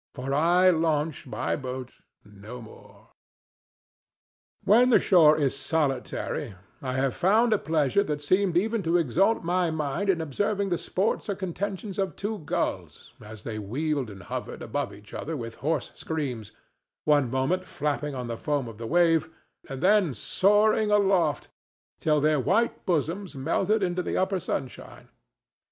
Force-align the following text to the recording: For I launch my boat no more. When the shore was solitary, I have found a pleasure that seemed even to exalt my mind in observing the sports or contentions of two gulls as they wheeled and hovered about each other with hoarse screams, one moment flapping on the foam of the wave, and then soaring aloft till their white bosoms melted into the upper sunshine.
For 0.15 0.33
I 0.33 0.71
launch 0.71 1.27
my 1.27 1.55
boat 1.55 1.91
no 2.25 2.59
more. 2.59 3.09
When 4.63 4.89
the 4.89 4.99
shore 4.99 5.35
was 5.35 5.55
solitary, 5.55 6.55
I 6.81 6.93
have 6.93 7.13
found 7.13 7.53
a 7.53 7.59
pleasure 7.59 8.01
that 8.05 8.19
seemed 8.19 8.57
even 8.57 8.81
to 8.81 8.97
exalt 8.97 9.43
my 9.43 9.69
mind 9.69 10.09
in 10.09 10.19
observing 10.19 10.69
the 10.69 10.79
sports 10.79 11.29
or 11.29 11.35
contentions 11.35 11.99
of 11.99 12.15
two 12.15 12.39
gulls 12.39 13.13
as 13.23 13.43
they 13.43 13.59
wheeled 13.59 14.09
and 14.09 14.23
hovered 14.23 14.63
about 14.63 14.91
each 14.91 15.13
other 15.13 15.37
with 15.37 15.57
hoarse 15.61 15.91
screams, 15.93 16.51
one 17.05 17.29
moment 17.29 17.67
flapping 17.67 18.15
on 18.15 18.25
the 18.25 18.37
foam 18.37 18.67
of 18.67 18.79
the 18.79 18.87
wave, 18.87 19.29
and 19.69 19.83
then 19.83 20.15
soaring 20.15 20.89
aloft 20.89 21.47
till 21.99 22.19
their 22.19 22.39
white 22.39 22.87
bosoms 22.87 23.35
melted 23.35 23.83
into 23.83 24.01
the 24.01 24.17
upper 24.17 24.39
sunshine. 24.39 25.09